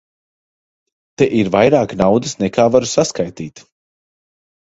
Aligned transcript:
Te 1.21 1.25
ir 1.41 1.51
vairāk 1.57 1.93
naudas, 2.01 2.35
nekā 2.45 2.67
varu 2.77 2.91
saskaitīt. 2.95 3.65